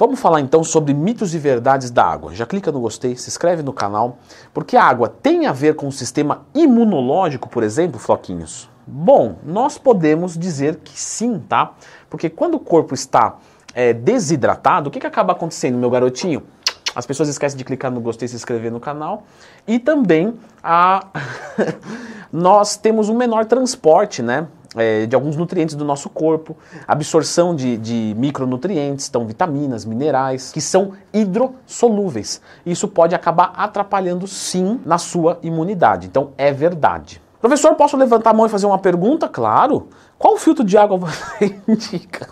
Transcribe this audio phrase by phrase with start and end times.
[0.00, 2.34] Vamos falar então sobre mitos e verdades da água.
[2.34, 4.16] Já clica no gostei, se inscreve no canal,
[4.54, 8.66] porque a água tem a ver com o sistema imunológico, por exemplo, floquinhos?
[8.86, 11.74] Bom, nós podemos dizer que sim, tá?
[12.08, 13.36] Porque quando o corpo está
[13.74, 16.44] é, desidratado, o que, que acaba acontecendo, meu garotinho?
[16.94, 19.24] As pessoas esquecem de clicar no gostei e se inscrever no canal.
[19.68, 20.32] E também
[20.62, 21.08] a...
[22.32, 24.48] nós temos um menor transporte, né?
[24.76, 30.60] É, de alguns nutrientes do nosso corpo, absorção de, de, micronutrientes, então vitaminas, minerais, que
[30.60, 32.40] são hidrossolúveis.
[32.64, 36.06] Isso pode acabar atrapalhando sim na sua imunidade.
[36.06, 37.20] Então é verdade.
[37.40, 39.26] Professor, posso levantar a mão e fazer uma pergunta?
[39.26, 39.88] Claro.
[40.18, 42.28] Qual filtro de água você indica?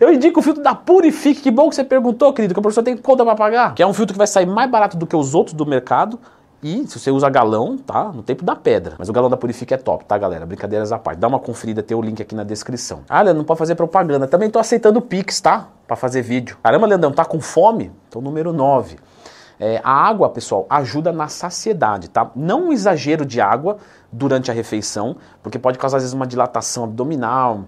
[0.00, 1.42] Eu indico o filtro da Purifique.
[1.42, 3.74] Que bom que você perguntou, querido, que o professor tem conta para pagar.
[3.74, 6.20] Que é um filtro que vai sair mais barato do que os outros do mercado.
[6.62, 8.04] E se você usa galão, tá?
[8.12, 8.96] No tempo da pedra.
[8.98, 10.44] Mas o galão da Purifique é top, tá, galera?
[10.44, 11.18] Brincadeiras à parte.
[11.18, 13.02] Dá uma conferida, tem o link aqui na descrição.
[13.08, 14.26] Ah, Leandro, não pode fazer propaganda.
[14.26, 15.68] Também tô aceitando Pix, tá?
[15.86, 16.58] Para fazer vídeo.
[16.62, 17.92] Caramba, Leandrão, tá com fome?
[18.10, 18.96] Tô número 9.
[19.60, 22.30] É, a água, pessoal, ajuda na saciedade, tá?
[22.34, 23.78] Não um exagero de água
[24.10, 27.64] durante a refeição, porque pode causar às vezes uma dilatação abdominal,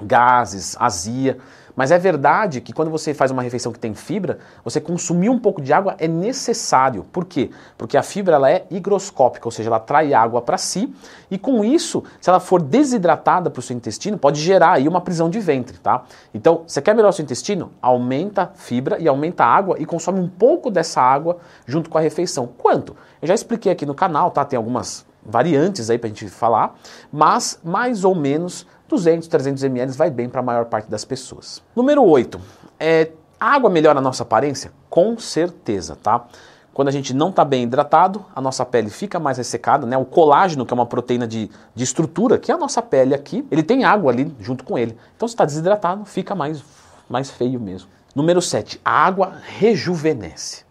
[0.00, 1.38] gases, azia.
[1.76, 5.38] Mas é verdade que quando você faz uma refeição que tem fibra, você consumir um
[5.38, 7.04] pouco de água é necessário.
[7.12, 7.50] Por quê?
[7.76, 10.92] Porque a fibra ela é higroscópica, ou seja, ela atrai água para si
[11.30, 15.02] e com isso, se ela for desidratada para o seu intestino, pode gerar aí uma
[15.02, 16.04] prisão de ventre, tá?
[16.32, 17.70] Então, você quer melhorar o seu intestino?
[17.82, 21.98] Aumenta a fibra e aumenta a água e consome um pouco dessa água junto com
[21.98, 22.46] a refeição.
[22.46, 22.96] Quanto?
[23.20, 24.46] Eu já expliquei aqui no canal, tá?
[24.46, 26.76] Tem algumas variantes aí para a gente falar,
[27.12, 31.62] mas mais ou menos 200, 300 ml vai bem para a maior parte das pessoas.
[31.74, 32.40] Número 8.
[32.78, 34.72] É, a água melhora a nossa aparência?
[34.88, 36.26] Com certeza, tá?
[36.72, 39.96] Quando a gente não está bem hidratado, a nossa pele fica mais ressecada, né?
[39.96, 43.46] O colágeno, que é uma proteína de, de estrutura, que é a nossa pele aqui,
[43.50, 44.96] ele tem água ali junto com ele.
[45.16, 46.62] Então, se está desidratado, fica mais,
[47.08, 47.88] mais feio mesmo.
[48.14, 48.80] Número 7.
[48.84, 50.64] A água rejuvenesce.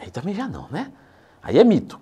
[0.00, 0.92] Aí também já não, né?
[1.42, 1.98] Aí é mito.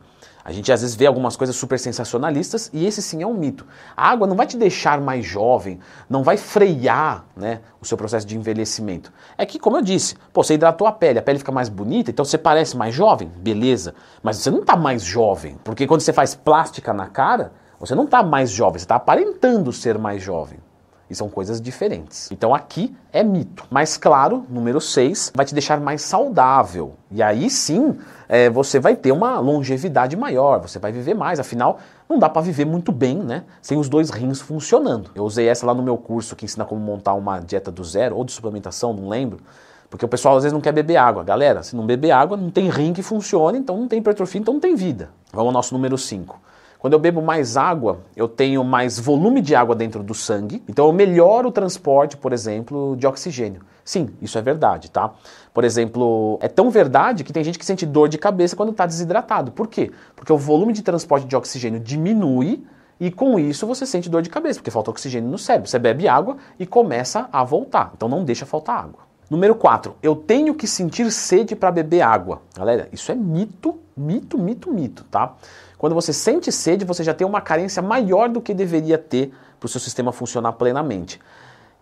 [0.47, 3.67] A gente às vezes vê algumas coisas super sensacionalistas e esse sim é um mito.
[3.97, 8.25] A água não vai te deixar mais jovem, não vai frear né, o seu processo
[8.25, 9.13] de envelhecimento.
[9.37, 12.13] É que, como eu disse, pô, você hidratou a pele, a pele fica mais bonita,
[12.13, 13.93] então você parece mais jovem, beleza.
[14.23, 18.05] Mas você não está mais jovem, porque quando você faz plástica na cara, você não
[18.05, 20.61] está mais jovem, você está aparentando ser mais jovem.
[21.09, 22.31] E são coisas diferentes.
[22.33, 23.65] Então aqui é mito.
[23.71, 26.95] Mas claro, número 6, vai te deixar mais saudável.
[27.11, 27.97] E aí sim,
[28.29, 31.39] é, você vai ter uma longevidade maior, você vai viver mais.
[31.39, 31.79] Afinal,
[32.09, 33.45] não dá para viver muito bem, né?
[33.63, 35.11] Sem os dois rins funcionando.
[35.15, 38.17] Eu usei essa lá no meu curso que ensina como montar uma dieta do zero
[38.17, 39.41] ou de suplementação, não lembro.
[39.89, 41.23] Porque o pessoal às vezes não quer beber água.
[41.23, 44.55] Galera, se não beber água, não tem rim que funcione, então não tem hipertrofia, então
[44.55, 45.11] não tem vida.
[45.33, 46.41] Vamos ao nosso número 5.
[46.79, 50.87] Quando eu bebo mais água, eu tenho mais volume de água dentro do sangue, então
[50.87, 53.63] eu melhoro o transporte, por exemplo, de oxigênio.
[53.85, 55.13] Sim, isso é verdade, tá?
[55.55, 58.85] Por exemplo, é tão verdade que tem gente que sente dor de cabeça quando está
[58.85, 59.53] desidratado.
[59.53, 59.93] Por quê?
[60.15, 62.65] Porque o volume de transporte de oxigênio diminui
[62.99, 65.69] e com isso você sente dor de cabeça, porque falta oxigênio no cérebro.
[65.69, 67.93] Você bebe água e começa a voltar.
[67.95, 69.06] Então não deixa faltar água.
[69.29, 72.43] Número 4, eu tenho que sentir sede para beber água.
[72.57, 75.35] Galera, isso é mito, mito, mito, mito, tá?
[75.77, 79.67] Quando você sente sede, você já tem uma carência maior do que deveria ter para
[79.67, 81.21] o seu sistema funcionar plenamente.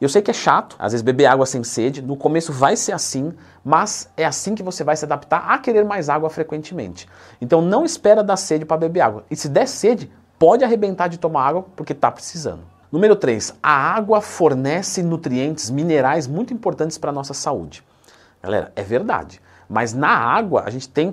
[0.00, 2.92] Eu sei que é chato, às vezes beber água sem sede, no começo vai ser
[2.92, 7.06] assim, mas é assim que você vai se adaptar a querer mais água frequentemente.
[7.42, 9.24] Então não espera dar sede para beber água.
[9.30, 12.73] E se der sede, pode arrebentar de tomar água porque está precisando.
[12.94, 17.82] Número 3, a água fornece nutrientes, minerais muito importantes para a nossa saúde.
[18.40, 19.42] Galera, é verdade.
[19.68, 21.12] Mas na água a gente tem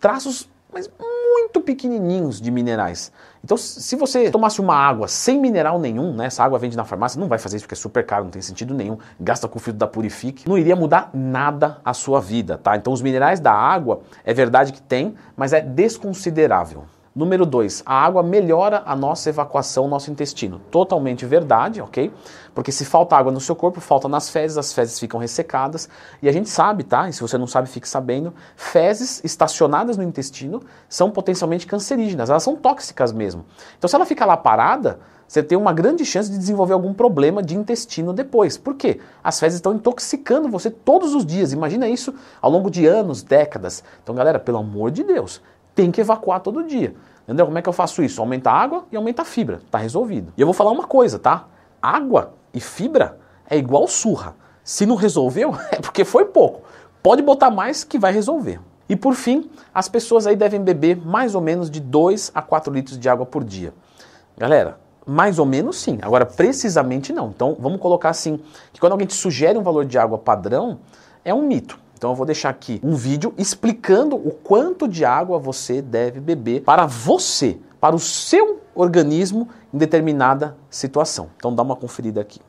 [0.00, 3.12] traços mas muito pequenininhos de minerais.
[3.44, 7.20] Então, se você tomasse uma água sem mineral nenhum, né, essa água vende na farmácia,
[7.20, 9.62] não vai fazer isso porque é super caro, não tem sentido nenhum, gasta com o
[9.62, 12.76] filtro da Purifique, não iria mudar nada a sua vida, tá?
[12.76, 16.84] Então, os minerais da água, é verdade que tem, mas é desconsiderável.
[17.14, 20.58] Número 2, a água melhora a nossa evacuação, nosso intestino.
[20.70, 22.10] Totalmente verdade, ok?
[22.54, 25.90] Porque se falta água no seu corpo, falta nas fezes, as fezes ficam ressecadas.
[26.22, 27.10] E a gente sabe, tá?
[27.10, 32.42] E se você não sabe, fique sabendo, fezes estacionadas no intestino são potencialmente cancerígenas, elas
[32.42, 33.44] são tóxicas mesmo.
[33.76, 37.42] Então se ela fica lá parada, você tem uma grande chance de desenvolver algum problema
[37.42, 38.56] de intestino depois.
[38.56, 39.00] Por quê?
[39.22, 41.52] As fezes estão intoxicando você todos os dias.
[41.52, 43.84] Imagina isso ao longo de anos, décadas.
[44.02, 45.42] Então, galera, pelo amor de Deus,
[45.74, 46.94] tem que evacuar todo dia.
[47.24, 47.46] Entendeu?
[47.46, 48.20] Como é que eu faço isso?
[48.20, 49.60] Aumenta a água e aumenta a fibra.
[49.70, 50.32] Tá resolvido.
[50.36, 51.46] E eu vou falar uma coisa, tá?
[51.80, 54.34] Água e fibra é igual surra.
[54.64, 56.62] Se não resolveu, é porque foi pouco.
[57.02, 58.60] Pode botar mais que vai resolver.
[58.88, 62.72] E por fim, as pessoas aí devem beber mais ou menos de 2 a 4
[62.72, 63.72] litros de água por dia.
[64.36, 65.98] Galera, mais ou menos sim.
[66.02, 67.28] Agora, precisamente não.
[67.28, 68.40] Então, vamos colocar assim,
[68.72, 70.80] que quando alguém te sugere um valor de água padrão,
[71.24, 71.78] é um mito.
[72.02, 76.62] Então eu vou deixar aqui um vídeo explicando o quanto de água você deve beber
[76.62, 81.30] para você, para o seu organismo em determinada situação.
[81.36, 82.40] Então dá uma conferida aqui.